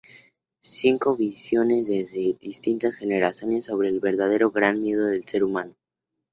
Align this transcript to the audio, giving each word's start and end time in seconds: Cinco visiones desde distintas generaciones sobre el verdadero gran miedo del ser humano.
Cinco 0.63 1.15
visiones 1.15 1.85
desde 1.85 2.33
distintas 2.33 2.95
generaciones 2.95 3.65
sobre 3.65 3.89
el 3.89 3.99
verdadero 3.99 4.49
gran 4.49 4.79
miedo 4.79 5.05
del 5.05 5.27
ser 5.27 5.43
humano. 5.43 5.75